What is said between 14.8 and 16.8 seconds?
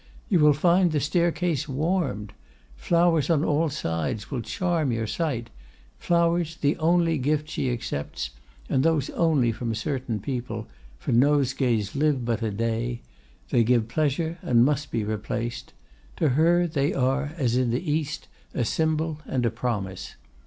be replaced; to her